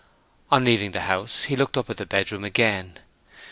[0.49, 2.97] On leaving the house he looked up at the bedroom again.